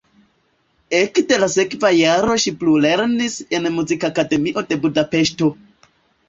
[0.99, 5.53] Ekde la sekva jaro ŝi plulernis en Muzikakademio de Budapeŝto.